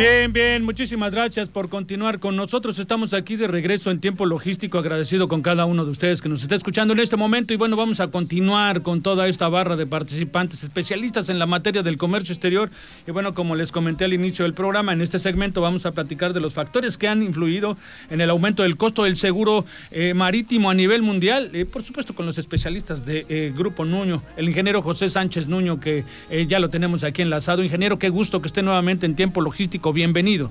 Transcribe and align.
Bien, 0.00 0.32
bien, 0.32 0.64
muchísimas 0.64 1.12
gracias 1.12 1.50
por 1.50 1.68
continuar 1.68 2.20
con 2.20 2.34
nosotros. 2.34 2.78
Estamos 2.78 3.12
aquí 3.12 3.36
de 3.36 3.46
regreso 3.46 3.90
en 3.90 4.00
tiempo 4.00 4.24
logístico, 4.24 4.78
agradecido 4.78 5.28
con 5.28 5.42
cada 5.42 5.66
uno 5.66 5.84
de 5.84 5.90
ustedes 5.90 6.22
que 6.22 6.30
nos 6.30 6.40
está 6.40 6.54
escuchando 6.54 6.94
en 6.94 7.00
este 7.00 7.18
momento 7.18 7.52
y 7.52 7.56
bueno, 7.56 7.76
vamos 7.76 8.00
a 8.00 8.08
continuar 8.08 8.80
con 8.80 9.02
toda 9.02 9.28
esta 9.28 9.50
barra 9.50 9.76
de 9.76 9.84
participantes 9.86 10.62
especialistas 10.62 11.28
en 11.28 11.38
la 11.38 11.44
materia 11.44 11.82
del 11.82 11.98
comercio 11.98 12.32
exterior 12.32 12.70
y 13.06 13.10
bueno, 13.10 13.34
como 13.34 13.54
les 13.54 13.72
comenté 13.72 14.06
al 14.06 14.14
inicio 14.14 14.46
del 14.46 14.54
programa, 14.54 14.94
en 14.94 15.02
este 15.02 15.18
segmento 15.18 15.60
vamos 15.60 15.84
a 15.84 15.92
platicar 15.92 16.32
de 16.32 16.40
los 16.40 16.54
factores 16.54 16.96
que 16.96 17.06
han 17.06 17.22
influido 17.22 17.76
en 18.08 18.22
el 18.22 18.30
aumento 18.30 18.62
del 18.62 18.78
costo 18.78 19.04
del 19.04 19.18
seguro 19.18 19.66
eh, 19.90 20.14
marítimo 20.14 20.70
a 20.70 20.74
nivel 20.74 21.02
mundial, 21.02 21.50
eh, 21.52 21.66
por 21.66 21.82
supuesto 21.82 22.14
con 22.14 22.24
los 22.24 22.38
especialistas 22.38 23.04
de 23.04 23.26
eh, 23.28 23.52
Grupo 23.54 23.84
Nuño, 23.84 24.22
el 24.38 24.48
ingeniero 24.48 24.80
José 24.80 25.10
Sánchez 25.10 25.46
Nuño 25.46 25.78
que 25.78 26.06
ya 26.48 26.58
lo 26.58 26.70
tenemos 26.70 27.04
aquí 27.04 27.20
enlazado. 27.20 27.62
Ingeniero, 27.62 27.98
qué 27.98 28.08
gusto 28.08 28.40
que 28.40 28.48
esté 28.48 28.62
nuevamente 28.62 29.04
en 29.04 29.14
tiempo 29.14 29.42
logístico 29.42 29.89
bienvenido. 29.92 30.50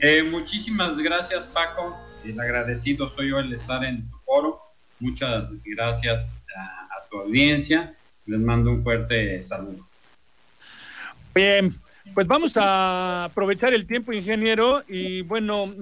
Eh, 0.00 0.22
muchísimas 0.22 0.98
gracias, 0.98 1.46
Paco. 1.46 1.96
El 2.24 2.38
agradecido 2.38 3.14
soy 3.14 3.30
yo 3.30 3.38
el 3.38 3.52
estar 3.52 3.84
en 3.84 4.08
tu 4.10 4.18
foro. 4.18 4.60
Muchas 5.00 5.48
gracias 5.64 6.34
a, 6.56 7.08
tu 7.10 7.18
audiencia. 7.18 7.94
Les 8.26 8.40
mando 8.40 8.70
un 8.70 8.82
fuerte 8.82 9.40
saludo. 9.42 9.86
Bien, 11.34 11.74
pues 12.14 12.26
vamos 12.26 12.56
a 12.56 13.24
aprovechar 13.24 13.74
el 13.74 13.86
tiempo, 13.86 14.12
ingeniero, 14.12 14.82
y 14.88 15.20
bueno, 15.22 15.72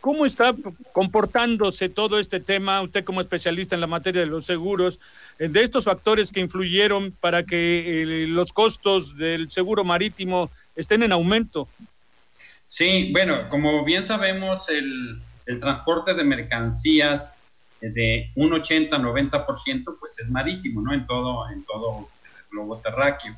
¿cómo 0.00 0.26
está 0.26 0.54
comportándose 0.92 1.88
todo 1.88 2.18
este 2.18 2.40
tema, 2.40 2.82
usted 2.82 3.04
como 3.04 3.20
especialista 3.20 3.74
en 3.74 3.80
la 3.80 3.86
materia 3.86 4.20
de 4.20 4.26
los 4.26 4.44
seguros, 4.44 4.98
eh, 5.38 5.48
de 5.48 5.62
estos 5.62 5.84
factores 5.84 6.32
que 6.32 6.40
influyeron 6.40 7.12
para 7.12 7.44
que 7.44 8.02
eh, 8.02 8.26
los 8.26 8.52
costos 8.52 9.16
del 9.16 9.50
seguro 9.50 9.84
marítimo 9.84 10.50
estén 10.74 11.02
en 11.02 11.12
aumento? 11.12 11.68
Sí, 12.68 13.10
bueno, 13.12 13.48
como 13.48 13.82
bien 13.82 14.04
sabemos, 14.04 14.68
el, 14.68 15.22
transporte 15.60 16.12
de 16.12 16.24
mercancías 16.24 17.40
de 17.80 18.30
un 18.34 18.50
80-90% 18.50 19.96
pues 19.98 20.18
es 20.18 20.28
marítimo, 20.28 20.82
¿no? 20.82 20.92
En 20.92 21.06
todo, 21.06 21.48
en 21.48 21.64
todo 21.64 22.06
el 22.22 22.44
globo 22.50 22.76
terráqueo. 22.78 23.34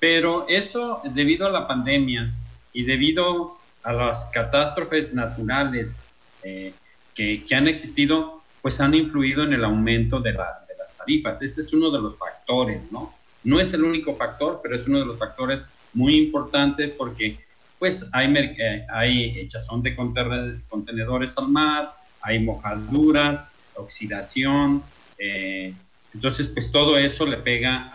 Pero 0.00 0.46
esto, 0.48 1.02
debido 1.04 1.46
a 1.46 1.50
la 1.50 1.68
pandemia 1.68 2.32
y 2.72 2.84
debido 2.84 3.58
a 3.82 3.92
las 3.92 4.24
catástrofes 4.26 5.12
naturales 5.12 6.08
eh, 6.42 6.72
que, 7.14 7.44
han 7.54 7.68
existido, 7.68 8.42
pues 8.62 8.80
han 8.80 8.94
influido 8.94 9.44
en 9.44 9.52
el 9.52 9.64
aumento 9.64 10.20
de, 10.20 10.32
de 10.32 10.38
las 10.78 10.96
tarifas. 10.96 11.42
Este 11.42 11.60
es 11.60 11.74
uno 11.74 11.90
de 11.90 12.00
los 12.00 12.16
factores, 12.16 12.80
¿no? 12.90 13.14
No 13.42 13.60
es 13.60 13.74
el 13.74 13.84
único 13.84 14.16
factor, 14.16 14.60
pero 14.62 14.76
es 14.76 14.86
uno 14.86 15.00
de 15.00 15.04
los 15.04 15.18
factores 15.18 15.60
muy 15.92 16.16
importantes 16.16 16.90
porque 16.96 17.43
pues 17.78 18.06
hay, 18.12 18.32
eh, 18.36 18.86
hay 18.90 19.38
echazón 19.38 19.82
de 19.82 19.94
contenedores 19.94 21.36
al 21.36 21.48
mar, 21.48 21.94
hay 22.20 22.38
mojaduras, 22.38 23.50
oxidación, 23.74 24.82
eh, 25.18 25.74
entonces 26.12 26.46
pues 26.48 26.70
todo 26.70 26.96
eso 26.96 27.26
le 27.26 27.38
pega 27.38 27.92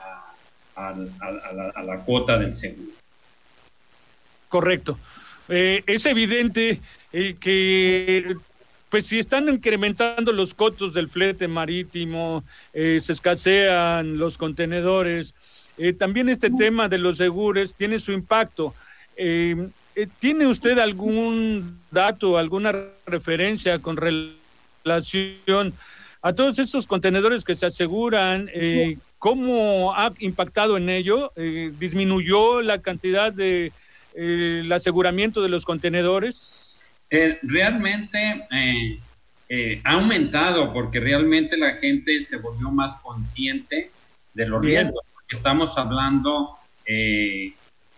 a, 0.75 0.93
la, 1.83 1.99
cuota 2.05 2.37
del 2.37 2.55
seguro. 2.55 2.91
Correcto. 4.47 4.97
Eh, 5.47 5.83
es 5.87 6.05
evidente 6.05 6.79
que 7.11 8.35
pues 8.89 9.05
si 9.05 9.19
están 9.19 9.49
incrementando 9.49 10.31
los 10.31 10.53
costos 10.53 10.93
del 10.93 11.09
flete 11.09 11.47
marítimo, 11.47 12.43
se 12.73 12.97
escasean 12.97 14.17
los 14.17 14.37
contenedores, 14.37 15.33
también 15.97 16.29
este 16.29 16.49
tema 16.49 16.87
de 16.89 16.97
los 16.97 17.17
seguros 17.17 17.73
tiene 17.75 17.99
su 17.99 18.11
impacto. 18.11 18.73
Eh, 19.21 19.69
¿Tiene 20.19 20.47
usted 20.47 20.79
algún 20.79 21.77
dato, 21.91 22.37
alguna 22.37 22.73
referencia 23.05 23.79
con 23.79 23.97
relación 23.97 25.73
a 26.21 26.31
todos 26.31 26.57
estos 26.57 26.87
contenedores 26.87 27.43
que 27.43 27.55
se 27.55 27.65
aseguran? 27.65 28.49
Eh, 28.53 28.97
¿Cómo 29.17 29.93
ha 29.93 30.13
impactado 30.19 30.77
en 30.77 30.87
ello? 30.87 31.33
Eh, 31.35 31.73
¿Disminuyó 31.77 32.61
la 32.61 32.81
cantidad 32.81 33.33
de 33.33 33.73
el 34.15 34.71
aseguramiento 34.71 35.41
de 35.41 35.49
los 35.49 35.65
contenedores? 35.65 36.79
realmente 37.41 38.47
ha 39.83 39.91
aumentado 39.91 40.71
porque 40.71 40.99
realmente 40.99 41.57
la 41.57 41.73
gente 41.73 42.23
se 42.23 42.37
volvió 42.37 42.69
más 42.71 42.95
consciente 42.97 43.91
de 44.33 44.47
los 44.47 44.63
riesgos. 44.63 45.03
Estamos 45.29 45.77
hablando 45.77 46.55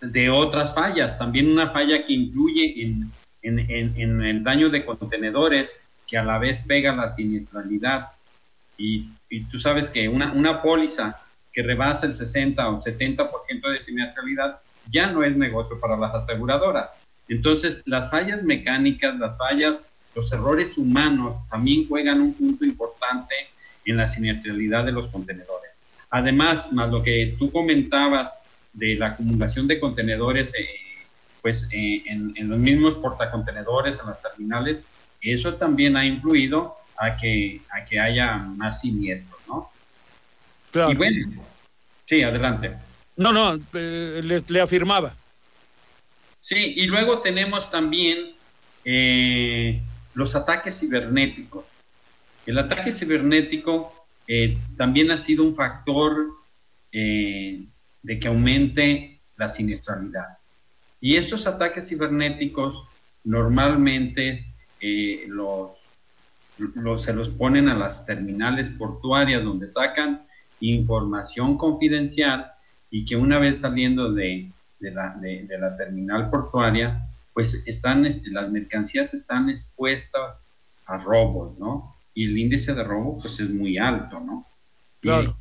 de 0.02 0.30
otras 0.30 0.74
fallas. 0.74 1.18
También 1.18 1.50
una 1.50 1.70
falla 1.70 2.06
que 2.06 2.14
influye 2.14 2.84
en, 2.84 3.12
en, 3.42 4.22
el 4.22 4.44
daño 4.44 4.70
de 4.70 4.86
contenedores, 4.86 5.82
que 6.08 6.18
a 6.18 6.24
la 6.24 6.38
vez 6.38 6.64
pega 6.64 6.96
la 6.96 7.08
siniestralidad. 7.08 8.10
Y, 8.78 9.10
tú 9.50 9.60
sabes 9.60 9.90
que 9.90 10.10
una, 10.10 10.34
una 10.34 10.62
póliza 10.62 11.22
que 11.54 11.62
rebasa 11.62 12.06
el 12.06 12.16
60 12.16 12.70
o 12.70 12.82
70% 12.82 13.72
de 13.72 13.80
siniestralidad 13.80 14.60
ya 14.90 15.08
no 15.08 15.24
es 15.24 15.36
negocio 15.38 15.80
para 15.80 15.96
las 15.96 16.14
aseguradoras. 16.16 16.90
Entonces, 17.28 17.82
las 17.86 18.10
fallas 18.10 18.44
mecánicas, 18.44 19.18
las 19.18 19.38
fallas, 19.38 19.88
los 20.16 20.32
errores 20.34 20.78
humanos 20.78 21.38
también 21.50 21.88
juegan 21.88 22.20
un 22.20 22.34
punto 22.34 22.66
importante 22.66 23.36
en 23.86 23.98
la 23.98 24.08
siniestralidad 24.08 24.86
de 24.86 24.92
los 24.92 25.08
contenedores. 25.10 25.80
Además, 26.10 26.74
más 26.74 26.90
lo 26.90 27.02
que 27.02 27.36
tú 27.40 27.52
comentabas 27.52 28.42
de 28.74 28.96
la 28.96 29.08
acumulación 29.08 29.68
de 29.68 29.80
contenedores 29.80 30.54
eh, 30.56 30.68
pues, 31.42 31.68
eh, 31.72 32.04
en, 32.06 32.50
los 32.50 32.58
mismos 32.58 32.96
portacontenedores, 32.96 34.00
en 34.00 34.08
las 34.08 34.22
terminales, 34.22 34.84
eso 35.22 35.56
también 35.56 35.98
ha 35.98 36.06
influido 36.06 36.76
a 36.98 37.16
que, 37.16 37.62
a 37.72 37.84
que 37.86 38.00
haya 38.00 38.38
más 38.38 38.82
siniestros, 38.82 39.40
¿no? 39.48 39.70
Claro. 40.72 40.92
Y 40.92 40.96
bueno, 40.96 41.44
sí, 42.06 42.24
adelante. 42.24 42.74
No, 43.18 43.34
no, 43.34 43.60
eh, 43.74 44.42
le, 44.48 44.62
afirmaba. 44.62 45.14
Sí, 46.40 46.74
y 46.78 46.86
luego 46.86 47.20
tenemos 47.20 47.70
también 47.70 48.34
los 50.14 50.36
ataques 50.36 50.80
cibernéticos. 50.80 51.66
El 52.46 52.58
ataque 52.58 52.92
cibernético 52.92 54.06
también 54.76 55.12
ha 55.12 55.18
sido 55.18 55.44
un 55.44 55.54
factor 55.54 56.30
de 58.04 58.20
que 58.20 58.28
aumente 58.28 59.20
la 59.38 59.50
siniestralidad. 59.50 60.38
Y 61.00 61.16
estos 61.16 61.48
ataques 61.48 61.90
cibernéticos 61.90 62.86
normalmente 63.24 64.46
eh, 64.80 65.26
los, 65.28 65.84
se 66.98 67.14
los 67.14 67.30
ponen 67.30 67.70
a 67.70 67.76
las 67.76 68.06
terminales 68.06 68.70
portuarias 68.70 69.44
donde 69.44 69.68
sacan 69.68 70.24
información 70.60 71.58
confidencial 71.58 72.52
y 72.92 73.06
que 73.06 73.16
una 73.16 73.40
vez 73.40 73.60
saliendo 73.60 74.12
de, 74.12 74.52
la, 74.80 75.16
de, 75.20 75.48
la, 75.60 75.76
terminal 75.78 76.30
portuaria, 76.30 77.08
pues 77.34 77.64
están, 77.66 78.04
las 78.04 78.52
mercancías 78.52 79.14
están 79.14 79.50
expuestas 79.50 80.38
a 80.86 80.98
robos, 80.98 81.58
¿no? 81.58 81.96
Y 82.14 82.26
el 82.26 82.38
índice 82.38 82.74
de 82.74 82.84
robo 82.84 83.18
pues 83.20 83.40
es 83.40 83.50
muy 83.50 83.78
alto, 83.78 84.20
¿no? 84.20 84.46
Claro. 85.00 85.38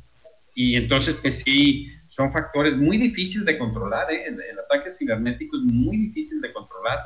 Y, 0.55 0.71
y 0.71 0.75
entonces 0.77 1.15
pues 1.21 1.41
sí, 1.41 1.91
son 2.11 2.29
factores 2.29 2.75
muy 2.75 2.97
difíciles 2.97 3.45
de 3.45 3.57
controlar. 3.57 4.11
¿eh? 4.11 4.25
El, 4.27 4.59
ataque 4.59 4.91
cibernético 4.91 5.55
es 5.55 5.63
muy 5.63 5.95
difícil 5.95 6.41
de 6.41 6.51
controlar 6.51 6.99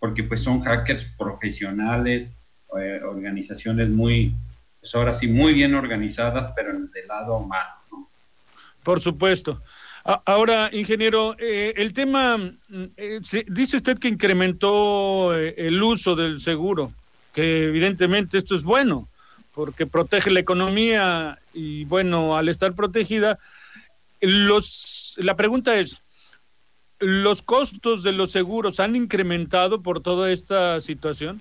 porque 0.00 0.24
pues 0.24 0.42
son 0.42 0.60
hackers 0.62 1.04
profesionales, 1.16 2.40
eh, 2.76 3.00
organizaciones 3.04 3.88
muy, 3.88 4.34
pues 4.80 4.92
ahora 4.96 5.14
sí, 5.14 5.28
muy 5.28 5.54
bien 5.54 5.76
organizadas, 5.76 6.52
pero 6.56 6.70
en 6.70 6.90
el 6.92 7.06
lado 7.06 7.38
malo. 7.40 7.70
¿no? 7.92 8.08
Por 8.82 9.00
supuesto. 9.00 9.62
Ahora, 10.24 10.70
ingeniero, 10.72 11.36
eh, 11.38 11.74
el 11.76 11.92
tema, 11.92 12.36
mm, 12.36 12.84
dice 13.46 13.76
usted 13.76 13.96
que 13.98 14.08
incrementó 14.08 15.34
el 15.34 15.80
uso 15.80 16.16
del 16.16 16.40
seguro, 16.40 16.92
que 17.32 17.64
evidentemente 17.64 18.38
esto 18.38 18.56
es 18.56 18.64
bueno, 18.64 19.08
porque 19.54 19.86
protege 19.86 20.30
la 20.30 20.40
economía 20.40 21.38
y 21.52 21.84
bueno, 21.84 22.36
al 22.36 22.48
estar 22.48 22.72
protegida, 22.74 23.38
los, 24.20 25.14
la 25.18 25.36
pregunta 25.36 25.76
es, 25.76 26.02
¿los 26.98 27.42
costos 27.42 28.02
de 28.02 28.12
los 28.12 28.30
seguros 28.30 28.80
han 28.80 28.96
incrementado 28.96 29.82
por 29.82 30.02
toda 30.02 30.30
esta 30.32 30.80
situación? 30.80 31.40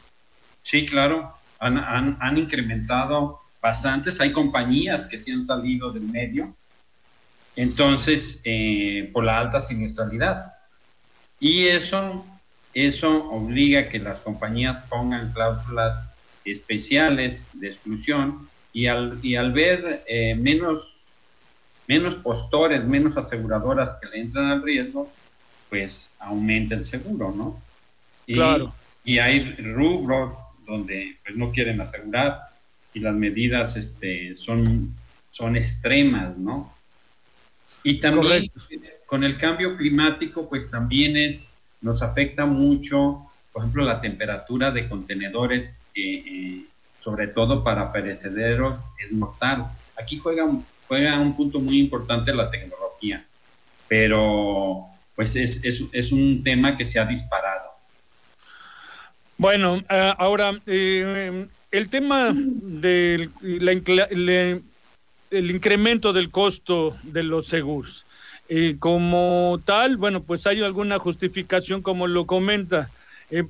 Sí, 0.63 0.85
claro, 0.85 1.33
han, 1.59 1.77
han, 2.19 2.37
incrementado 2.37 3.39
bastantes, 3.61 4.19
hay 4.21 4.31
compañías 4.31 5.07
que 5.07 5.17
se 5.17 5.31
han 5.31 5.45
salido 5.45 5.91
del 5.91 6.03
medio, 6.03 6.55
entonces, 7.55 8.41
eh, 8.43 9.09
por 9.11 9.23
la 9.23 9.39
alta 9.39 9.59
siniestralidad. 9.59 10.53
Y 11.39 11.67
eso, 11.67 12.23
eso 12.73 13.29
obliga 13.29 13.81
a 13.81 13.89
que 13.89 13.97
las 13.97 14.19
compañías 14.19 14.85
pongan 14.89 15.33
cláusulas 15.33 16.11
especiales 16.45 17.49
de 17.53 17.67
exclusión 17.67 18.47
y 18.73 18.85
al, 18.85 19.19
y 19.23 19.35
al 19.35 19.51
ver 19.53 20.03
eh, 20.07 20.35
menos, 20.35 20.96
menos 21.87 22.15
postores, 22.15 22.83
menos 22.83 23.17
aseguradoras 23.17 23.97
que 24.01 24.09
le 24.09 24.21
entran 24.21 24.45
al 24.47 24.63
riesgo, 24.63 25.11
pues 25.69 26.11
aumenta 26.19 26.75
el 26.75 26.83
seguro, 26.83 27.33
¿no? 27.35 27.61
Y, 28.25 28.35
claro. 28.35 28.73
y 29.05 29.19
hay 29.19 29.55
rubros 29.55 30.35
donde 30.65 31.17
pues, 31.23 31.35
no 31.37 31.51
quieren 31.51 31.79
asegurar 31.79 32.41
y 32.93 32.99
las 32.99 33.15
medidas 33.15 33.77
este, 33.77 34.35
son, 34.35 34.93
son 35.31 35.55
extremas, 35.55 36.37
¿no? 36.37 36.73
Y 37.83 37.99
también 37.99 38.51
con 39.05 39.23
el 39.23 39.37
cambio 39.37 39.77
climático, 39.77 40.49
pues 40.49 40.69
también 40.69 41.15
es, 41.15 41.53
nos 41.81 42.01
afecta 42.01 42.45
mucho, 42.45 43.21
por 43.53 43.63
ejemplo, 43.63 43.85
la 43.85 44.01
temperatura 44.01 44.71
de 44.71 44.89
contenedores, 44.89 45.77
eh, 45.95 46.65
sobre 47.01 47.27
todo 47.27 47.63
para 47.63 47.93
perecederos, 47.93 48.79
es 48.99 49.11
mortal. 49.13 49.67
Aquí 49.97 50.17
juega, 50.17 50.45
juega 50.87 51.19
un 51.19 51.35
punto 51.35 51.59
muy 51.59 51.79
importante 51.79 52.33
la 52.33 52.49
tecnología, 52.49 53.25
pero 53.87 54.87
pues 55.15 55.35
es, 55.35 55.59
es, 55.63 56.11
un 56.11 56.43
tema 56.43 56.77
que 56.77 56.85
se 56.85 56.99
ha 56.99 57.05
disparado. 57.05 57.71
Bueno, 59.37 59.77
eh, 59.89 60.13
ahora, 60.17 60.51
eh, 60.67 61.47
el 61.71 61.89
tema 61.89 62.31
del 62.33 63.31
el 65.29 65.51
incremento 65.51 66.13
del 66.13 66.29
costo 66.29 66.95
de 67.03 67.23
los 67.23 67.47
seguros. 67.47 68.05
Eh, 68.47 68.77
como 68.79 69.59
tal, 69.65 69.97
bueno, 69.97 70.23
pues 70.23 70.47
hay 70.47 70.61
alguna 70.61 70.99
justificación 70.99 71.81
como 71.81 72.07
lo 72.07 72.25
comenta, 72.25 72.89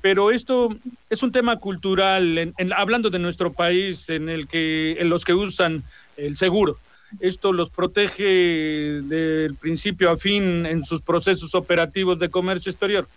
pero 0.01 0.31
esto 0.31 0.75
es 1.09 1.21
un 1.21 1.31
tema 1.31 1.57
cultural, 1.57 2.53
hablando 2.75 3.11
de 3.11 3.19
nuestro 3.19 3.53
país, 3.53 4.09
en 4.09 4.27
el 4.27 4.47
que 4.47 4.93
en 4.99 5.09
los 5.09 5.23
que 5.23 5.35
usan 5.35 5.83
el 6.15 6.35
seguro. 6.35 6.79
Esto 7.19 7.53
los 7.53 7.69
protege 7.69 8.23
del 8.23 9.55
principio 9.55 10.11
a 10.11 10.17
fin 10.17 10.65
en 10.65 10.83
sus 10.83 11.01
procesos 11.01 11.55
operativos 11.55 12.19
de 12.19 12.29
comercio 12.29 12.71
exterior. 12.71 13.07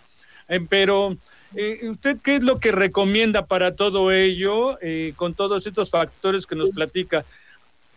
pero 0.69 1.17
eh, 1.55 1.79
¿Usted 1.89 2.17
qué 2.23 2.37
es 2.37 2.43
lo 2.43 2.59
que 2.59 2.71
recomienda 2.71 3.45
para 3.45 3.75
todo 3.75 4.11
ello, 4.11 4.77
eh, 4.81 5.13
con 5.15 5.33
todos 5.33 5.67
estos 5.67 5.89
factores 5.89 6.47
que 6.47 6.55
nos 6.55 6.69
platica? 6.69 7.25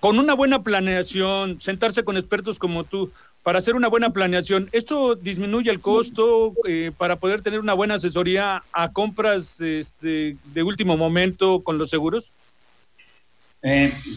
Con 0.00 0.18
una 0.18 0.34
buena 0.34 0.62
planeación, 0.62 1.60
sentarse 1.60 2.04
con 2.04 2.16
expertos 2.16 2.58
como 2.58 2.84
tú, 2.84 3.12
para 3.42 3.58
hacer 3.58 3.76
una 3.76 3.88
buena 3.88 4.10
planeación, 4.10 4.68
¿esto 4.72 5.14
disminuye 5.14 5.70
el 5.70 5.80
costo 5.80 6.54
eh, 6.66 6.92
para 6.96 7.16
poder 7.16 7.42
tener 7.42 7.60
una 7.60 7.74
buena 7.74 7.94
asesoría 7.94 8.62
a 8.72 8.92
compras 8.92 9.60
este, 9.60 10.36
de 10.52 10.62
último 10.62 10.96
momento 10.96 11.60
con 11.60 11.78
los 11.78 11.90
seguros? 11.90 12.30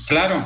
claro, 0.08 0.44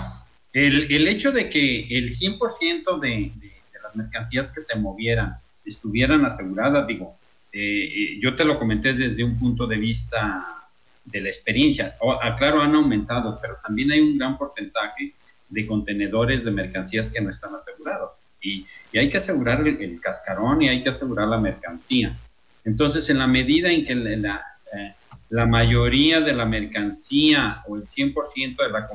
el, 0.54 0.92
el, 0.92 1.08
hecho 1.08 1.32
de 1.32 1.50
que 1.50 1.88
el 1.90 2.12
100% 2.12 3.00
de, 3.00 3.08
de, 3.08 3.48
de 3.48 3.80
las 3.84 3.96
mercancías 3.96 4.52
que 4.52 4.62
se 4.62 4.78
movieran 4.78 5.38
estuvieran 5.66 6.26
aseguradas, 6.26 6.88
digo, 6.88 7.18
eh, 7.54 8.18
yo 8.20 8.34
te 8.34 8.46
lo 8.46 8.58
comenté 8.58 8.94
desde 8.94 9.24
un 9.24 9.38
punto 9.38 9.68
de 9.68 9.78
vista 9.78 10.70
de 11.04 11.22
la 11.22 11.30
experiencia. 11.30 11.98
Ah, 12.22 12.36
claro, 12.38 12.62
han 12.62 12.76
aumentado, 12.76 13.40
pero 13.42 13.58
también 13.64 13.92
hay 13.92 14.00
un 14.00 14.18
gran 14.18 14.38
porcentaje 14.38 15.14
de 15.50 15.68
contenedores 15.68 16.46
de 16.46 16.52
mercancías 16.52 17.12
que 17.12 17.22
no 17.22 17.30
están 17.30 17.54
asegurados. 17.54 18.12
Y, 18.42 18.66
hay 18.98 19.10
que 19.10 19.18
asegurar 19.18 19.66
el, 19.68 20.00
cascarón 20.00 20.62
y 20.62 20.70
hay 20.70 20.82
que 20.82 20.90
asegurar 20.90 21.28
la 21.28 21.38
mercancía. 21.38 22.16
Entonces, 22.64 23.10
en 23.10 23.18
la 23.18 23.28
medida 23.28 23.70
en 23.70 23.86
que 23.86 23.96
la, 23.96 24.44
eh, 24.74 24.94
la 25.30 25.46
mayoría 25.46 26.22
de 26.22 26.34
la 26.34 26.46
mercancía 26.46 27.64
o 27.68 27.76
el 27.76 27.84
100% 27.84 28.58
de, 28.58 28.70
la 28.70 28.88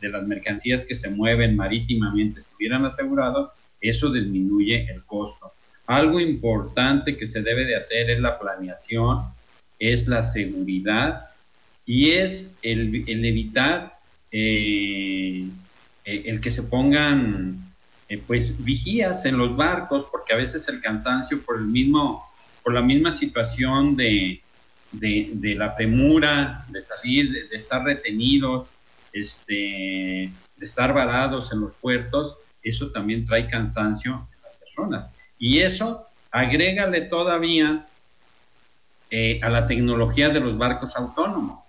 de 0.00 0.08
las 0.08 0.26
mercancías 0.26 0.84
que 0.84 0.94
se 0.94 1.10
mueven 1.10 1.56
marítimamente 1.56 2.40
estuvieran 2.40 2.84
asegurados, 2.84 3.50
eso 3.80 4.12
disminuye 4.12 4.90
el 4.90 5.04
costo. 5.04 5.52
Algo 5.86 6.20
importante 6.20 7.16
que 7.16 7.26
se 7.26 7.42
debe 7.42 7.64
de 7.64 7.76
hacer 7.76 8.10
es 8.10 8.20
la 8.20 8.38
planeación, 8.38 9.24
es 9.78 10.08
la 10.08 10.22
seguridad 10.22 11.30
y 11.84 12.10
es 12.10 12.56
el, 12.62 13.04
evitar 13.06 13.98
eh, 14.32 15.44
eh, 16.04 16.22
el 16.26 16.40
que 16.40 16.50
se 16.50 16.64
pongan 16.64 17.66
eh, 18.08 18.20
pues 18.24 18.62
vigías 18.64 19.24
en 19.24 19.38
los 19.38 19.56
barcos, 19.56 20.06
porque 20.10 20.32
a 20.32 20.36
veces 20.36 20.68
el 20.68 20.80
cansancio 20.80 21.42
por 21.42 21.58
el 21.58 21.66
mismo, 21.66 22.24
por 22.62 22.72
la 22.72 22.82
misma 22.82 23.12
situación 23.12 23.96
de, 23.96 24.40
de, 24.92 25.54
la 25.56 25.74
premura, 25.74 26.64
de 26.68 26.82
salir, 26.82 27.48
de, 27.48 27.56
estar 27.56 27.84
retenidos, 27.84 28.70
este, 29.20 30.30
de 30.56 30.64
estar 30.64 30.92
varados 30.92 31.52
en 31.52 31.60
los 31.60 31.72
puertos, 31.74 32.38
eso 32.62 32.90
también 32.90 33.24
trae 33.24 33.48
cansancio 33.48 34.28
en 34.32 34.42
las 34.42 34.54
personas. 34.54 35.10
Y 35.38 35.58
eso 35.58 36.06
agrégale 36.30 37.02
todavía 37.02 37.86
eh, 39.10 39.40
a 39.42 39.48
la 39.48 39.66
tecnología 39.66 40.28
de 40.30 40.40
los 40.40 40.58
barcos 40.58 40.96
autónomos, 40.96 41.60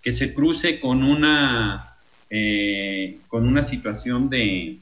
que 0.00 0.12
se 0.12 0.32
cruce 0.32 0.80
con 0.80 1.02
una, 1.02 1.96
eh, 2.30 3.18
con 3.28 3.46
una 3.46 3.62
situación 3.62 4.30
de, 4.30 4.78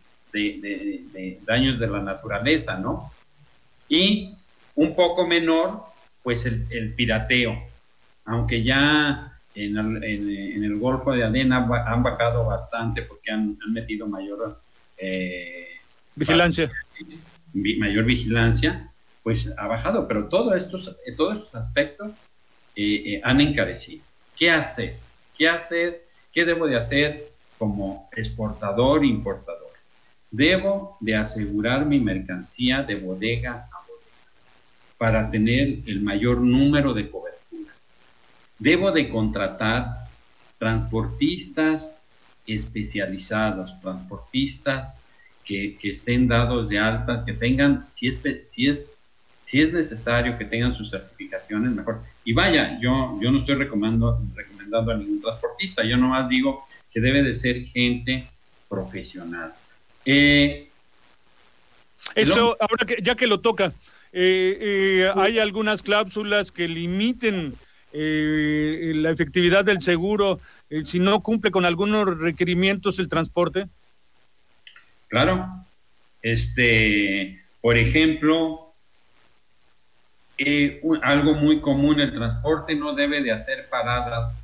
daños 1.45 1.79
de 1.79 1.87
la 1.89 2.01
naturaleza, 2.01 2.79
¿no? 2.79 3.11
Y 3.89 4.35
un 4.75 4.95
poco 4.95 5.27
menor, 5.27 5.83
pues 6.23 6.47
el, 6.47 6.95
pirateo, 6.95 7.59
aunque 8.27 8.63
ya 8.63 9.38
en 9.55 10.65
el, 10.65 10.79
Golfo 10.79 11.13
de 11.13 11.25
Adén 11.25 11.53
han, 11.53 11.69
bajado 12.03 12.45
bastante 12.45 13.03
porque 13.03 13.31
han, 13.31 13.59
metido 13.71 14.07
mayor... 14.07 14.61
Eh, 14.97 15.67
Vigilancia 16.15 16.71
mayor 17.53 18.05
vigilancia, 18.05 18.91
pues 19.23 19.53
ha 19.57 19.67
bajado, 19.67 20.07
pero 20.09 20.29
todos 20.29 20.57
estos, 20.57 20.97
eh, 21.07 21.13
todos 21.17 21.39
estos 21.39 21.55
aspectos 21.63 22.13
eh, 22.77 23.03
eh, 23.07 23.21
han 23.25 23.41
encarecido. 23.41 24.03
¿Qué 24.37 24.51
hacer? 24.51 24.97
¿Qué 25.37 25.49
hacer? 25.49 26.05
¿Qué 26.33 26.45
debo 26.45 26.67
de 26.67 26.77
hacer 26.77 27.29
como 27.59 28.09
exportador, 28.17 29.05
importador? 29.05 29.73
Debo 30.31 30.97
de 31.01 31.17
asegurar 31.17 31.87
mi 31.87 32.01
mercancía 32.01 32.83
de 32.83 32.97
bodega 32.97 33.69
a 33.73 33.87
bodega 33.87 34.03
para 34.99 35.31
tener 35.31 35.79
el 35.87 36.01
mayor 36.03 36.41
número 36.41 36.93
de 36.93 37.11
cobertura. 37.11 37.28
Debo 38.59 38.91
de 38.93 39.09
contratar 39.09 40.09
transportistas 40.59 42.03
especializados, 42.47 43.79
transportistas 43.81 44.99
que, 45.45 45.79
estén 45.83 46.29
dados 46.29 46.69
de 46.69 46.79
alta, 46.79 47.25
que 47.25 47.33
tengan, 47.33 47.87
si 47.91 48.09
es, 48.09 48.19
si 48.45 48.67
es, 48.67 48.93
si 49.43 49.61
es 49.63 49.73
necesario, 49.73 50.37
que 50.37 50.45
tengan 50.45 50.75
sus 50.75 50.91
certificaciones 50.91 51.73
mejor. 51.73 52.03
Y 52.25 52.33
vaya, 52.33 52.79
yo, 52.81 53.19
yo 53.21 53.31
no 53.31 53.39
estoy 53.39 53.55
recomendando, 53.55 54.21
recomendando 54.35 54.93
a 54.93 54.97
ningún 54.97 55.23
transportista, 55.23 55.85
yo 55.85 55.97
nomás 55.97 56.29
digo 56.29 56.67
que 56.91 57.01
debe 57.01 57.23
de 57.23 57.35
ser 57.35 57.65
gente 57.65 58.27
profesional. 58.69 59.55
Eh, 60.05 60.69
Eso, 62.15 62.57
ahora 62.61 62.87
que 62.87 62.99
ya 63.03 63.15
que 63.15 63.27
lo 63.27 63.41
toca, 63.41 63.73
eh, 64.13 64.59
eh, 64.61 65.13
hay 65.17 65.39
algunas 65.39 65.83
cláusulas 65.83 66.51
que 66.51 66.67
limiten 66.69 67.55
la 67.93 69.11
efectividad 69.11 69.65
del 69.65 69.81
seguro 69.83 70.41
si 70.85 70.99
no 71.01 71.21
cumple 71.21 71.51
con 71.51 71.65
algunos 71.65 72.19
requerimientos 72.19 72.99
el 72.99 73.09
transporte. 73.09 73.69
Claro. 75.09 75.65
Este, 76.23 77.41
por 77.61 77.77
ejemplo, 77.77 78.73
eh, 80.37 80.81
algo 81.03 81.35
muy 81.35 81.61
común, 81.61 82.01
el 82.01 82.13
transporte 82.13 82.75
no 82.75 82.95
debe 82.95 83.23
de 83.23 83.33
hacer 83.33 83.69
paradas 83.69 84.41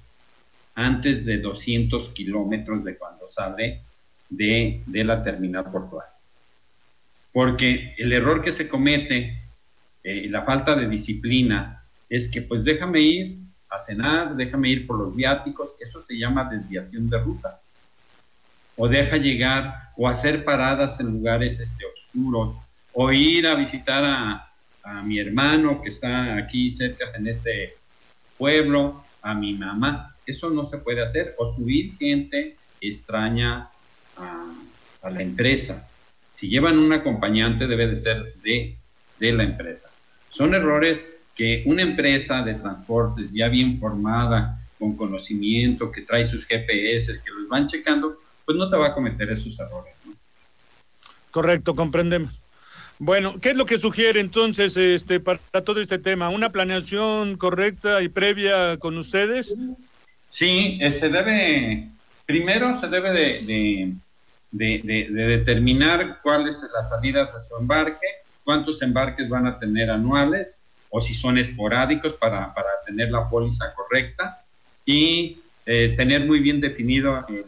antes 0.75 1.25
de 1.25 1.39
200 1.39 2.09
kilómetros 2.09 2.83
de 2.85 2.97
cuando 2.97 3.29
sale 3.29 3.83
de, 4.29 4.83
la 4.87 5.23
terminal 5.23 5.71
portuaria. 5.71 6.11
Porque 7.33 7.95
el 7.99 8.13
error 8.13 8.43
que 8.43 8.53
se 8.53 8.69
comete 8.69 9.41
eh, 10.03 10.27
la 10.29 10.43
falta 10.43 10.75
de 10.75 10.89
disciplina 10.89 11.84
es 12.15 12.31
que 12.31 12.43
pues 12.43 12.63
déjame 12.63 13.01
ir 13.01 13.39
a 13.69 13.79
cenar, 13.79 14.37
déjame 14.37 14.69
ir 14.69 14.87
por 14.87 14.99
los 14.99 15.17
viáticos, 15.17 15.75
eso 15.81 16.01
se 16.01 16.17
llama 16.17 16.49
desviación 16.49 17.11
de 17.11 17.19
ruta 17.19 17.61
o 18.77 18.87
deja 18.89 19.17
llegar 19.17 19.91
o 19.97 20.09
hacer 20.09 20.45
paradas 20.45 21.01
en 21.01 21.07
lugares 21.07 21.59
este, 21.59 21.85
oscuros 21.85 22.55
o 22.93 23.13
ir 23.13 23.47
a 23.47 23.57
visitar 23.57 24.05
a, 24.05 24.51
mi 25.03 25.19
hermano 25.19 25.81
que 25.81 25.89
está 25.89 26.37
aquí 26.37 26.71
cerca 26.71 27.07
en 27.17 27.27
este 27.27 27.75
pueblo, 28.37 29.03
a 29.23 29.33
mi 29.33 29.55
mamá. 29.55 30.15
Eso 30.27 30.51
no 30.51 30.67
se 30.67 30.77
puede 30.77 31.03
hacer. 31.03 31.35
O 31.39 31.49
subir 31.49 31.97
gente 31.97 32.59
extraña 32.83 33.71
a, 34.19 34.53
a 35.01 35.11
la 35.11 35.23
empresa. 35.23 35.89
Si 36.37 36.51
llevan 36.51 36.79
un 36.79 36.93
acompañante 36.93 37.67
debe 37.67 37.87
de 37.87 37.97
ser 37.97 38.35
de, 38.43 38.77
de 39.19 39.33
la 39.33 39.45
empresa. 39.45 39.89
Son 40.29 40.53
errores 40.53 41.09
que 41.35 41.63
una 41.67 41.83
empresa 41.83 42.43
de 42.43 42.55
transportes 42.55 43.33
ya 43.33 43.49
bien 43.49 43.77
formada, 43.77 44.61
con 44.79 44.97
conocimiento, 44.97 45.91
que 45.91 46.03
trae 46.03 46.25
sus 46.25 46.47
GPS, 46.47 47.21
que 47.25 47.31
los 47.31 47.49
van 47.49 47.67
checando, 47.67 48.19
pues 48.45 48.57
no 48.57 48.69
te 48.69 48.77
va 48.77 48.89
a 48.89 48.95
cometer 48.95 49.31
esos 49.31 49.59
errores. 49.59 49.95
Correcto, 51.31 51.75
comprendemos. 51.75 52.41
Bueno, 52.99 53.41
¿qué 53.41 53.51
es 53.51 53.57
lo 53.57 53.67
que 53.67 53.79
sugiere 53.79 54.21
entonces 54.21 54.77
este, 54.77 55.19
para 55.19 55.41
todo 55.65 55.81
este 55.81 55.99
tema? 55.99 56.29
¿Una 56.29 56.51
planeación 56.51 57.37
correcta 57.37 58.03
y 58.03 58.09
previa 58.09 58.77
con 58.79 58.97
ustedes? 58.99 59.53
Sí, 60.31 60.79
eh, 60.81 60.93
se 60.93 61.09
debe, 61.09 61.89
primero 62.25 62.73
se 62.75 62.89
debe 62.89 63.11
de, 63.11 63.97
de, 64.53 65.09
determinar 65.11 66.21
cuál 66.23 66.47
es 66.49 66.65
la 66.73 66.83
salida 66.83 67.25
de 67.25 67.41
su 67.41 67.57
embarque, 67.57 68.07
cuántos 68.45 68.81
embarques 68.83 69.29
van 69.29 69.47
a 69.47 69.59
tener 69.59 69.91
anuales 69.91 70.64
o 70.97 71.01
si 71.01 71.13
son 71.13 71.37
esporádicos 71.39 72.13
para, 72.15 72.55
para 72.55 72.69
tener 72.87 73.11
la 73.11 73.29
póliza 73.29 73.75
correcta 73.75 74.45
y 74.87 75.39
eh, 75.67 75.93
tener 75.97 76.25
muy 76.25 76.39
bien 76.39 76.61
definido 76.61 77.27
el, 77.29 77.45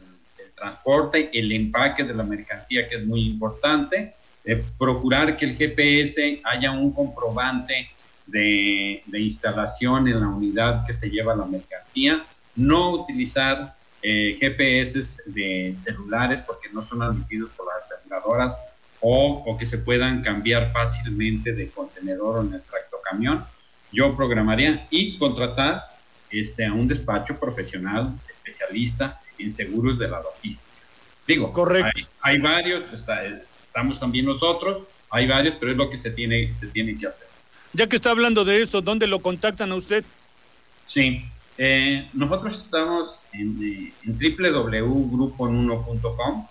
transporte, 0.57 1.31
el 1.33 1.53
empaque 1.53 2.03
de 2.03 2.15
la 2.15 2.25
mercancía, 2.25 2.89
que 2.89 2.97
es 2.97 3.05
muy 3.05 3.25
importante, 3.25 4.15
eh, 4.45 4.65
procurar 4.77 5.37
que 5.37 5.45
el 5.45 5.55
GPS 5.55 6.41
haya 6.43 6.73
un 6.73 6.93
comprobante 6.93 7.89
de, 8.27 9.03
de, 9.07 9.21
instalación 9.21 10.09
en 10.09 10.21
la 10.23 10.29
unidad 10.29 10.85
que 10.85 10.93
se 10.95 11.09
lleva 11.09 11.37
la 11.37 11.45
mercancía, 11.45 12.25
no 12.57 12.91
utilizar 12.91 13.77
eh, 14.03 14.39
GPS 14.41 15.23
de 15.27 15.75
celulares 15.79 16.41
porque 16.45 16.69
no 16.73 16.85
son 16.85 17.03
admitidos 17.03 17.51
por 17.51 17.67
las 17.67 17.93
aseguradoras 17.93 18.57
o, 19.01 19.45
o, 19.47 19.57
que 19.57 19.67
se 19.67 19.79
puedan 19.79 20.23
cambiar 20.23 20.73
fácilmente 20.73 21.53
de 21.53 21.69
contenedor 21.69 22.39
o 22.39 22.43
en 22.43 22.55
el 22.55 22.63
tractocamión. 23.07 23.45
Yo 23.93 24.17
programaría 24.17 24.87
y 24.91 25.17
contratar 25.19 25.85
este, 26.31 26.67
a 26.67 26.73
un 26.73 26.89
despacho 26.89 27.39
profesional, 27.39 28.13
especialista 28.29 29.21
en 29.39 29.51
seguros 29.51 29.99
de 29.99 30.09
la 30.09 30.21
logística. 30.21 30.71
Digo, 31.27 31.53
Correcto. 31.53 32.09
Hay, 32.21 32.39
varios, 32.39 32.85
estamos 33.67 33.99
también 33.99 34.27
nosotros, 34.27 34.83
hay 35.11 35.27
varios, 35.27 35.57
pero 35.59 35.73
es 35.73 35.79
lo 35.79 35.91
que 35.91 35.99
se 35.99 36.11
tiene, 36.11 36.55
se 36.61 36.67
tiene 36.69 36.97
que 36.97 37.07
hacer. 37.07 37.27
Ya 37.73 37.89
que 37.89 37.97
está 37.97 38.11
hablando 38.11 38.45
de 38.45 38.63
eso, 38.63 38.81
¿dónde 38.81 39.07
lo 39.07 39.21
contactan 39.21 39.73
a 39.73 39.75
usted? 39.75 40.05
Sí, 40.87 41.25
eh, 41.59 42.09
nosotros 42.13 42.59
estamos 42.59 43.19
en, 43.33 43.59
eh, 43.63 43.93
en 44.05 44.19
www.gruponuno.com. 44.19 46.47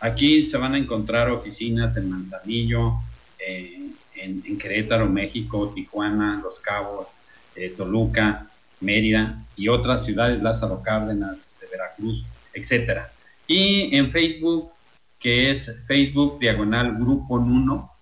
Aquí 0.00 0.44
se 0.44 0.58
van 0.58 0.74
a 0.74 0.78
encontrar 0.78 1.30
oficinas 1.30 1.96
en 1.96 2.10
Manzanillo, 2.10 3.00
eh, 3.38 3.90
en, 4.22 4.58
Querétaro, 4.58 5.08
México, 5.08 5.72
Tijuana, 5.74 6.40
Los 6.42 6.60
Cabos, 6.60 7.08
Toluca, 7.76 8.46
Mérida 8.80 9.42
y 9.56 9.68
otras 9.68 10.04
ciudades, 10.04 10.42
Lázaro 10.42 10.82
Cárdenas, 10.82 11.56
de 11.60 11.66
Veracruz, 11.66 12.24
etcétera. 12.54 13.10
Y 13.46 13.94
en 13.96 14.10
Facebook, 14.10 14.72
que 15.18 15.50
es 15.50 15.74
Facebook 15.86 16.38
Diagonal 16.38 16.96
Grupo 16.96 17.38
Nuno, 17.38 17.92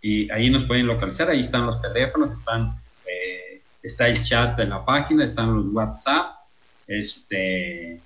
y 0.00 0.30
ahí 0.30 0.50
nos 0.50 0.64
pueden 0.64 0.86
localizar, 0.86 1.28
ahí 1.30 1.40
están 1.40 1.66
los 1.66 1.80
teléfonos, 1.80 2.38
están, 2.38 2.80
eh, 3.06 3.62
está 3.82 4.08
el 4.08 4.22
chat 4.22 4.56
de 4.56 4.66
la 4.66 4.84
página, 4.84 5.24
están 5.24 5.54
los 5.54 5.66
WhatsApp, 5.72 6.36
este, 6.86 8.00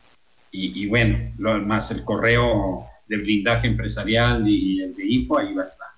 y, 0.50 0.82
y 0.82 0.86
bueno, 0.86 1.32
lo, 1.38 1.58
más 1.60 1.90
el 1.90 2.04
correo 2.04 2.86
de 3.06 3.16
blindaje 3.16 3.66
empresarial 3.66 4.48
y 4.48 4.82
el 4.82 4.94
de 4.94 5.06
info, 5.06 5.38
ahí 5.38 5.54
va 5.54 5.62
a 5.62 5.66
estar. 5.66 5.91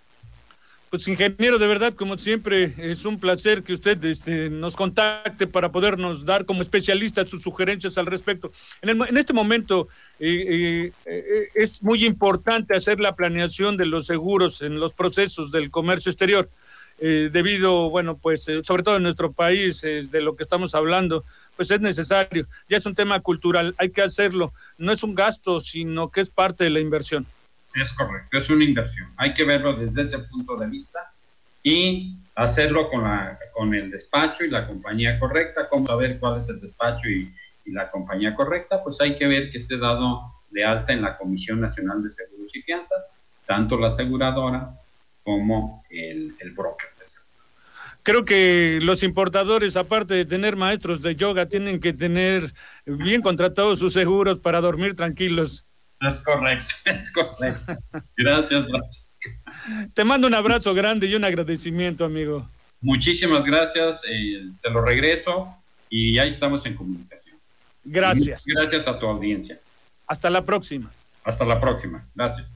Pues 0.95 1.09
ingeniero, 1.09 1.59
de 1.59 1.67
verdad, 1.67 1.93
como 1.93 2.17
siempre, 2.17 2.73
es 2.79 3.05
un 3.05 3.19
placer 3.19 3.65
que 3.65 3.73
usted 3.73 4.05
este, 4.05 4.49
nos 4.49 4.77
contacte 4.77 5.49
para 5.49 5.73
podernos 5.73 6.25
dar 6.25 6.45
como 6.45 6.63
especialista 6.63 7.27
sus 7.27 7.43
sugerencias 7.43 7.99
al 7.99 8.07
respecto. 8.07 8.53
En, 8.81 9.17
este 9.17 9.33
momento 9.33 9.89
eh, 10.21 10.45
eh, 10.49 10.93
eh, 11.05 11.49
es 11.57 11.83
muy 11.83 12.05
importante 12.05 12.77
hacer 12.77 13.01
la 13.01 13.17
planeación 13.17 13.77
de 13.77 13.87
los 13.87 14.07
seguros 14.07 14.63
en 14.63 14.79
los 14.79 14.95
procesos 14.95 15.51
del 15.51 15.69
comercio 15.69 16.13
exterior, 16.13 16.49
debido, 17.01 17.91
bueno, 17.91 18.17
pues 18.17 18.47
sobre 18.63 18.85
todo 18.85 18.99
en 18.99 19.03
nuestro 19.03 19.33
país, 19.33 19.81
de 19.81 20.21
lo 20.21 20.37
que 20.37 20.45
estamos 20.45 20.77
hablando, 20.77 21.25
pues 21.57 21.73
es 21.73 21.81
necesario. 21.81 22.47
Ya 22.69 22.77
es 22.77 22.87
un 22.87 22.95
tema 22.95 23.19
cultural, 23.19 23.75
hay 23.79 23.91
que 23.91 24.01
hacerlo. 24.01 24.53
No 24.79 24.93
es 24.93 25.03
un 25.03 25.17
gasto, 25.17 25.59
sino 25.59 26.13
que 26.13 26.21
es 26.21 26.31
parte 26.31 26.63
de 26.63 26.71
la 26.71 26.79
inversión. 26.79 27.27
Es 27.75 27.93
correcto, 27.93 28.39
es 28.39 28.49
una 28.51 28.65
inversión. 28.65 29.13
Hay 29.17 29.35
que 29.35 29.45
verlo 29.45 29.75
desde 29.75 30.03
ese 30.03 30.19
punto 30.21 30.57
de 30.57 30.67
vista 30.67 31.13
y 31.63 32.17
hacerlo 32.35 32.89
con, 32.89 33.03
la, 33.03 33.39
con 33.53 33.75
el 33.75 33.91
despacho 33.91 34.45
y 34.45 34.51
la 34.51 34.67
compañía 34.67 35.19
correcta. 35.19 35.69
¿Cómo 35.69 35.87
saber 35.87 36.19
cuál 36.19 36.39
es 36.39 36.49
el 36.49 36.61
despacho 36.61 37.09
y, 37.09 37.33
la 37.67 37.91
compañía 37.91 38.35
correcta? 38.35 38.83
Pues 38.83 39.01
hay 39.01 39.17
que 39.17 39.27
ver 39.27 39.51
que 39.51 39.57
esté 39.57 39.79
dado 39.79 40.21
de 40.51 40.65
alta 40.65 40.93
en 40.93 41.01
la 41.01 41.17
Comisión 41.17 41.61
Nacional 41.61 42.03
de 42.03 42.11
Seguros 42.11 42.55
y 42.55 42.61
Fianzas, 42.61 43.13
tanto 43.47 43.79
la 43.79 43.87
aseguradora 43.87 44.79
como 45.23 45.83
el, 45.89 46.35
el 46.41 46.51
broker. 46.51 46.95
Creo 48.05 48.27
que 48.27 48.81
los 48.83 49.03
importadores, 49.03 49.79
aparte 49.79 50.13
de 50.13 50.27
tener 50.27 50.57
maestros 50.57 51.01
de 51.01 51.17
yoga, 51.17 51.47
tienen 51.47 51.81
que 51.81 51.95
tener 51.95 52.53
bien 52.85 53.23
contratados 53.23 53.79
sus 53.79 53.95
seguros 53.95 54.41
para 54.41 54.61
dormir 54.61 54.95
tranquilos. 54.95 55.65
Es 56.01 56.21
correcto, 56.21 56.75
es 56.85 57.11
correcto. 57.11 57.77
Gracias, 58.17 58.67
Francisco. 58.67 59.31
Te 59.95 60.05
mando 60.05 60.27
un 60.27 60.35
abrazo 60.35 60.75
grande 60.75 61.07
y 61.07 61.15
un 61.15 61.25
agradecimiento, 61.25 62.05
amigo. 62.05 62.49
Muchísimas 62.81 63.45
gracias, 63.45 64.03
eh, 64.09 64.51
te 64.61 64.71
lo 64.71 64.83
regreso 64.83 65.55
y 65.89 66.19
ahí 66.19 66.29
estamos 66.29 66.67
en 66.67 66.75
comunicación. 66.75 67.39
Gracias. 67.85 68.45
gracias 68.47 68.87
a 68.87 68.99
tu 68.99 69.07
audiencia. 69.07 69.59
Hasta 70.07 70.29
la 70.29 70.45
próxima. 70.45 70.91
Hasta 71.25 71.45
la 71.45 71.61
próxima. 71.61 72.07
Gracias. 72.15 72.47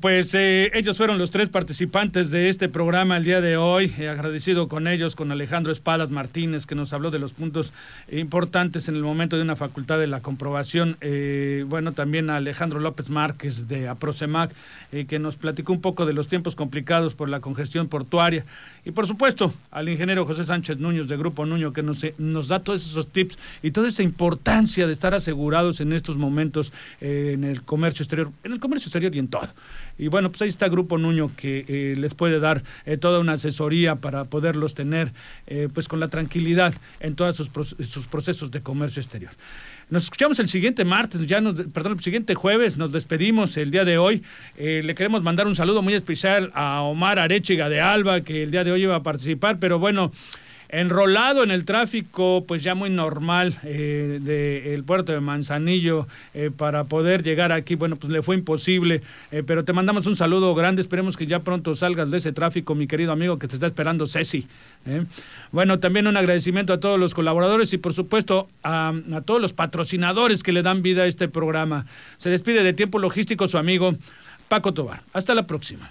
Pues 0.00 0.34
eh, 0.34 0.70
ellos 0.74 0.98
fueron 0.98 1.16
los 1.16 1.30
tres 1.30 1.48
participantes 1.48 2.30
de 2.30 2.48
este 2.48 2.68
programa 2.68 3.16
el 3.16 3.24
día 3.24 3.40
de 3.40 3.56
hoy. 3.56 3.92
He 3.96 4.08
agradecido 4.08 4.68
con 4.68 4.88
ellos, 4.88 5.14
con 5.14 5.30
Alejandro 5.30 5.72
Espadas 5.72 6.10
Martínez, 6.10 6.66
que 6.66 6.74
nos 6.74 6.92
habló 6.92 7.12
de 7.12 7.20
los 7.20 7.32
puntos 7.32 7.72
importantes 8.10 8.88
en 8.88 8.96
el 8.96 9.02
momento 9.02 9.36
de 9.36 9.42
una 9.42 9.54
facultad 9.54 9.98
de 9.98 10.08
la 10.08 10.20
comprobación. 10.20 10.96
Eh, 11.00 11.64
bueno, 11.68 11.92
también 11.92 12.30
a 12.30 12.36
Alejandro 12.36 12.80
López 12.80 13.10
Márquez 13.10 13.68
de 13.68 13.88
APROCEMAC, 13.88 14.50
eh, 14.90 15.06
que 15.06 15.18
nos 15.20 15.36
platicó 15.36 15.72
un 15.72 15.80
poco 15.80 16.04
de 16.04 16.12
los 16.12 16.26
tiempos 16.26 16.56
complicados 16.56 17.14
por 17.14 17.28
la 17.28 17.40
congestión 17.40 17.86
portuaria. 17.86 18.44
Y 18.84 18.90
por 18.90 19.06
supuesto, 19.06 19.54
al 19.70 19.88
ingeniero 19.88 20.26
José 20.26 20.44
Sánchez 20.44 20.78
Núñez 20.78 21.06
de 21.06 21.16
Grupo 21.16 21.46
Nuño, 21.46 21.72
que 21.72 21.82
nos, 21.82 22.04
nos 22.18 22.48
da 22.48 22.58
todos 22.58 22.84
esos 22.84 23.06
tips 23.06 23.38
y 23.62 23.70
toda 23.70 23.88
esa 23.88 24.02
importancia 24.02 24.86
de 24.86 24.92
estar 24.92 25.14
asegurados 25.14 25.80
en 25.80 25.92
estos 25.92 26.16
momentos 26.16 26.72
en 27.00 27.44
el 27.44 27.62
comercio 27.62 28.02
exterior, 28.02 28.30
en 28.44 28.52
el 28.52 28.60
comercio 28.60 28.88
exterior 28.88 29.14
y 29.14 29.20
en 29.20 29.28
todo. 29.28 29.48
Y 29.98 30.08
bueno, 30.08 30.30
pues 30.30 30.42
ahí 30.42 30.48
está 30.48 30.68
Grupo 30.68 30.98
Nuño 30.98 31.30
que 31.36 31.64
eh, 31.68 31.96
les 31.96 32.14
puede 32.14 32.40
dar 32.40 32.62
eh, 32.84 32.96
toda 32.96 33.18
una 33.18 33.32
asesoría 33.32 33.96
para 33.96 34.24
poderlos 34.24 34.74
tener 34.74 35.12
eh, 35.46 35.68
pues 35.72 35.88
con 35.88 36.00
la 36.00 36.08
tranquilidad 36.08 36.74
en 37.00 37.14
todos 37.14 37.36
sus, 37.36 37.50
sus 37.80 38.06
procesos 38.06 38.50
de 38.50 38.60
comercio 38.60 39.00
exterior. 39.00 39.32
Nos 39.88 40.04
escuchamos 40.04 40.38
el 40.40 40.48
siguiente 40.48 40.84
martes, 40.84 41.24
ya 41.26 41.40
nos, 41.40 41.54
perdón, 41.72 41.92
el 41.92 42.02
siguiente 42.02 42.34
jueves, 42.34 42.76
nos 42.76 42.90
despedimos 42.90 43.56
el 43.56 43.70
día 43.70 43.84
de 43.84 43.98
hoy. 43.98 44.22
le 44.56 44.94
queremos 44.96 45.22
mandar 45.22 45.46
un 45.46 45.54
saludo 45.54 45.80
muy 45.80 45.94
especial 45.94 46.50
a 46.54 46.82
Omar 46.82 47.20
Arechiga 47.20 47.68
de 47.68 47.80
Alba, 47.80 48.22
que 48.22 48.42
el 48.42 48.50
día 48.50 48.64
de 48.64 48.72
hoy 48.72 48.82
iba 48.82 48.96
a 48.96 49.02
participar, 49.04 49.60
pero 49.60 49.78
bueno, 49.78 50.10
enrolado 50.68 51.42
en 51.42 51.50
el 51.50 51.64
tráfico, 51.64 52.44
pues 52.46 52.62
ya 52.62 52.74
muy 52.74 52.90
normal 52.90 53.54
eh, 53.64 54.18
del 54.20 54.84
puerto 54.84 55.12
de 55.12 55.20
Manzanillo 55.20 56.06
eh, 56.34 56.50
para 56.56 56.84
poder 56.84 57.22
llegar 57.22 57.52
aquí. 57.52 57.74
Bueno, 57.74 57.96
pues 57.96 58.12
le 58.12 58.22
fue 58.22 58.36
imposible, 58.36 59.02
eh, 59.30 59.42
pero 59.46 59.64
te 59.64 59.72
mandamos 59.72 60.06
un 60.06 60.16
saludo 60.16 60.54
grande. 60.54 60.82
Esperemos 60.82 61.16
que 61.16 61.26
ya 61.26 61.40
pronto 61.40 61.74
salgas 61.74 62.10
de 62.10 62.18
ese 62.18 62.32
tráfico, 62.32 62.74
mi 62.74 62.86
querido 62.86 63.12
amigo, 63.12 63.38
que 63.38 63.48
te 63.48 63.54
está 63.56 63.66
esperando 63.66 64.06
Ceci. 64.06 64.46
Bueno, 65.52 65.78
también 65.78 66.06
un 66.06 66.16
agradecimiento 66.16 66.72
a 66.72 66.80
todos 66.80 66.98
los 66.98 67.14
colaboradores 67.14 67.72
y 67.72 67.78
por 67.78 67.92
supuesto 67.94 68.48
a, 68.62 68.94
a 69.12 69.20
todos 69.22 69.40
los 69.40 69.52
patrocinadores 69.52 70.42
que 70.42 70.52
le 70.52 70.62
dan 70.62 70.82
vida 70.82 71.02
a 71.02 71.06
este 71.06 71.28
programa. 71.28 71.86
Se 72.18 72.30
despide 72.30 72.62
de 72.62 72.72
Tiempo 72.72 72.98
Logístico 72.98 73.48
su 73.48 73.58
amigo 73.58 73.94
Paco 74.48 74.72
Tobar. 74.74 75.00
Hasta 75.12 75.34
la 75.34 75.46
próxima. 75.46 75.90